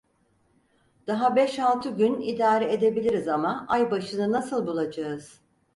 Daha 1.07 1.35
beş 1.35 1.59
altı 1.59 1.89
gün 1.89 2.21
idare 2.21 2.73
edebiliriz 2.73 3.27
ama, 3.27 3.65
ay 3.69 3.91
başını 3.91 4.31
nasıl 4.31 4.67
bulacağız? 4.67 5.41